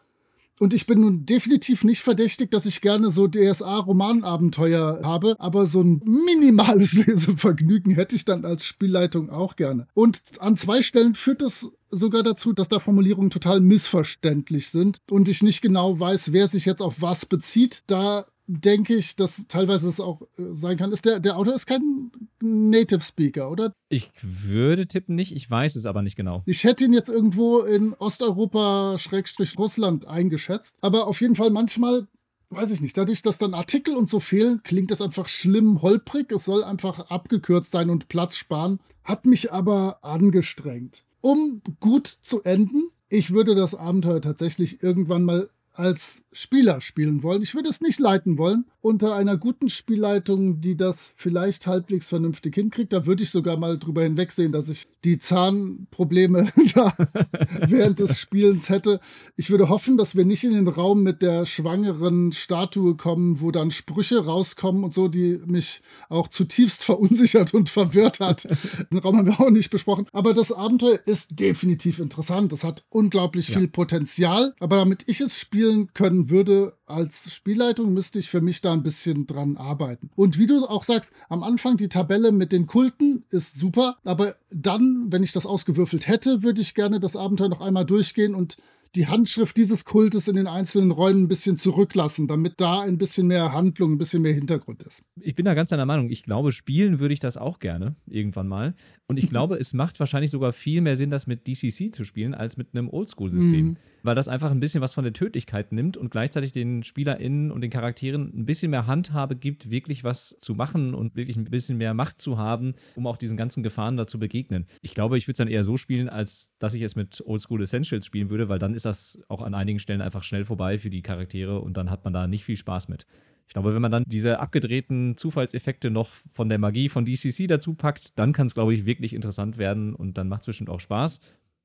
[0.61, 5.83] Und ich bin nun definitiv nicht verdächtig, dass ich gerne so DSA-Romanabenteuer habe, aber so
[5.83, 9.87] ein minimales Lesevergnügen hätte ich dann als Spielleitung auch gerne.
[9.94, 15.29] Und an zwei Stellen führt es sogar dazu, dass da Formulierungen total missverständlich sind und
[15.29, 17.85] ich nicht genau weiß, wer sich jetzt auf was bezieht.
[17.87, 20.91] Da denke ich, dass teilweise es auch äh, sein kann.
[20.91, 23.73] Ist der, der Autor ist kein Native Speaker, oder?
[23.89, 26.43] Ich würde tippen nicht, ich weiß es aber nicht genau.
[26.47, 30.79] Ich hätte ihn jetzt irgendwo in Osteuropa-Russland eingeschätzt.
[30.81, 32.09] Aber auf jeden Fall manchmal,
[32.51, 36.33] weiß ich nicht, dadurch, dass dann Artikel und so fehlen, klingt das einfach schlimm holprig.
[36.33, 38.81] Es soll einfach abgekürzt sein und Platz sparen.
[39.05, 41.05] Hat mich aber angestrengt.
[41.21, 47.43] Um gut zu enden, ich würde das Abenteuer tatsächlich irgendwann mal als Spieler spielen wollen.
[47.43, 48.64] Ich würde es nicht leiten wollen.
[48.81, 53.79] Unter einer guten Spielleitung, die das vielleicht halbwegs vernünftig hinkriegt, da würde ich sogar mal
[53.79, 56.97] drüber hinwegsehen, dass ich die Zahnprobleme da
[57.69, 59.01] während des Spielens hätte.
[59.37, 63.53] Ich würde hoffen, dass wir nicht in den Raum mit der schwangeren Statue kommen, wo
[63.53, 68.49] dann Sprüche rauskommen und so, die mich auch zutiefst verunsichert und verwirrt hat.
[68.93, 70.07] Den Raum haben wir auch nicht besprochen.
[70.12, 72.53] Aber das Abenteuer ist definitiv interessant.
[72.53, 73.59] Es hat unglaublich ja.
[73.59, 74.55] viel Potenzial.
[74.59, 78.73] Aber damit ich es spiele, spielen können würde als Spielleitung, müsste ich für mich da
[78.73, 80.11] ein bisschen dran arbeiten.
[80.17, 84.37] Und wie du auch sagst, am Anfang die Tabelle mit den Kulten ist super, aber
[84.51, 88.57] dann, wenn ich das ausgewürfelt hätte, würde ich gerne das Abenteuer noch einmal durchgehen und
[88.94, 93.27] die Handschrift dieses Kultes in den einzelnen Räumen ein bisschen zurücklassen, damit da ein bisschen
[93.27, 95.05] mehr Handlung, ein bisschen mehr Hintergrund ist.
[95.20, 96.11] Ich bin da ganz deiner Meinung.
[96.11, 98.74] Ich glaube, spielen würde ich das auch gerne irgendwann mal.
[99.07, 102.35] Und ich glaube, es macht wahrscheinlich sogar viel mehr Sinn, das mit DCC zu spielen,
[102.35, 103.66] als mit einem Oldschool-System.
[103.66, 103.77] Mhm.
[104.03, 107.61] Weil das einfach ein bisschen was von der Tödlichkeit nimmt und gleichzeitig den SpielerInnen und
[107.61, 111.79] den Charakteren ein bisschen mehr Handhabe gibt, wirklich was zu machen und wirklich ein bisschen
[111.79, 114.66] mehr Macht zu haben, um auch diesen ganzen Gefahren da zu begegnen.
[114.83, 117.62] Ich glaube, ich würde es dann eher so spielen, als dass ich es mit Oldschool
[117.62, 120.88] Essentials spielen würde, weil dann ist das auch an einigen Stellen einfach schnell vorbei für
[120.88, 123.07] die Charaktere und dann hat man da nicht viel Spaß mit.
[123.49, 127.75] Ich glaube, wenn man dann diese abgedrehten Zufallseffekte noch von der Magie von DCC dazu
[127.75, 130.81] packt, dann kann es, glaube ich, wirklich interessant werden und dann macht es bestimmt auch
[130.81, 131.21] Spaß.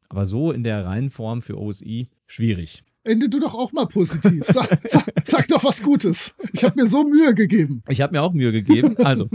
[0.09, 2.83] Aber so in der reinen Form für OSI schwierig.
[3.03, 4.45] Ende du doch auch mal positiv.
[4.45, 6.33] Sag, sag, sag doch was Gutes.
[6.53, 7.83] Ich habe mir so Mühe gegeben.
[7.89, 8.97] Ich habe mir auch Mühe gegeben.
[9.03, 9.27] Also,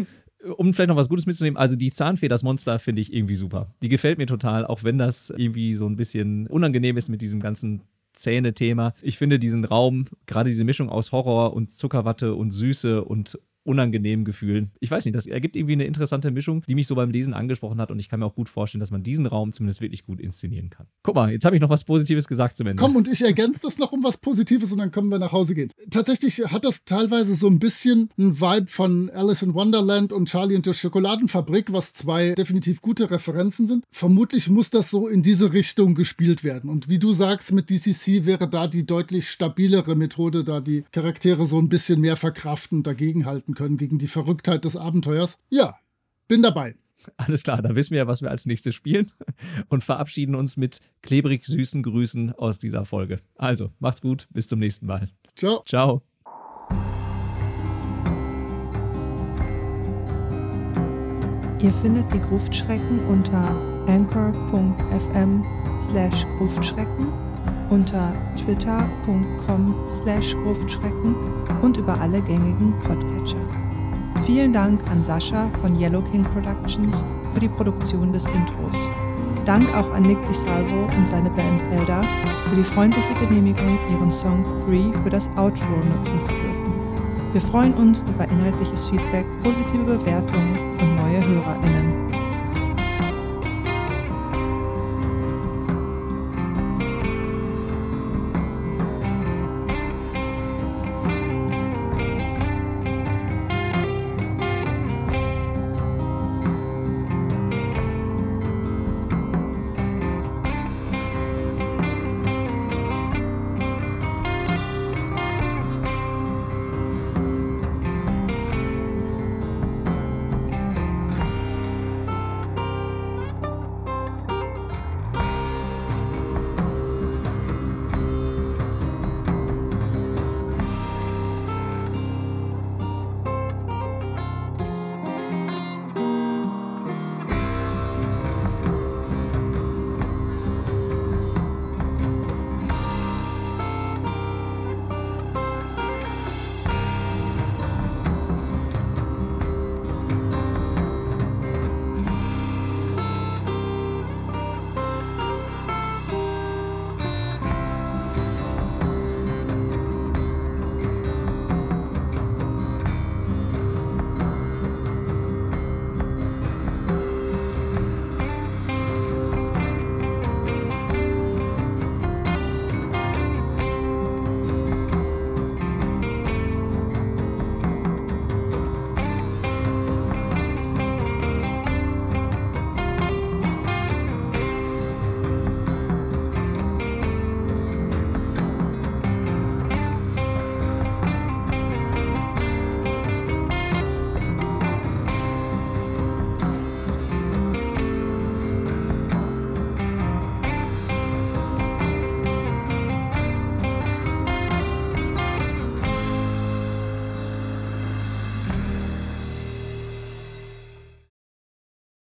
[0.57, 3.75] um vielleicht noch was Gutes mitzunehmen, also die Zahnfee, das Monster, finde ich irgendwie super.
[3.83, 7.41] Die gefällt mir total, auch wenn das irgendwie so ein bisschen unangenehm ist mit diesem
[7.41, 7.83] ganzen
[8.15, 8.93] Zähne-Thema.
[9.03, 14.25] Ich finde diesen Raum, gerade diese Mischung aus Horror und Zuckerwatte und Süße und unangenehmen
[14.25, 14.73] Gefühlen.
[14.81, 17.81] Ich weiß nicht, das ergibt irgendwie eine interessante Mischung, die mich so beim Lesen angesprochen
[17.81, 20.21] hat und ich kann mir auch gut vorstellen, dass man diesen Raum zumindest wirklich gut
[20.21, 20.87] inszenieren kann.
[21.03, 22.83] Guck mal, jetzt habe ich noch was Positives gesagt zum Ende.
[22.83, 25.55] Komm, und ich ergänze das noch um was Positives und dann können wir nach Hause
[25.55, 25.71] gehen.
[25.91, 30.57] Tatsächlich hat das teilweise so ein bisschen ein Vibe von Alice in Wonderland und Charlie
[30.57, 33.85] und die Schokoladenfabrik, was zwei definitiv gute Referenzen sind.
[33.91, 36.71] Vermutlich muss das so in diese Richtung gespielt werden.
[36.71, 41.45] Und wie du sagst, mit DCC wäre da die deutlich stabilere Methode, da die Charaktere
[41.45, 45.40] so ein bisschen mehr verkraften, dagegenhalten können gegen die Verrücktheit des Abenteuers.
[45.51, 45.75] Ja,
[46.29, 46.77] bin dabei.
[47.16, 49.11] Alles klar, dann wissen wir ja, was wir als nächstes spielen
[49.68, 53.21] und verabschieden uns mit klebrig süßen Grüßen aus dieser Folge.
[53.37, 55.09] Also, macht's gut, bis zum nächsten Mal.
[55.35, 55.64] Ciao.
[55.66, 56.03] Ciao.
[61.61, 63.51] Ihr findet die Gruftschrecken unter
[63.88, 65.44] anchor.fm
[65.90, 67.09] slash Gruftschrecken,
[67.71, 73.37] unter twitter.com slash Gruftschrecken und über alle gängigen Podcatcher.
[74.25, 78.88] Vielen Dank an Sascha von Yellow King Productions für die Produktion des Intros.
[79.44, 82.03] Dank auch an Nick DiSalvo und seine Band Elda
[82.51, 86.59] für die freundliche Genehmigung, ihren Song 3 für das Outro nutzen zu dürfen.
[87.33, 91.88] Wir freuen uns über inhaltliches Feedback, positive Bewertungen und neue HörerInnen.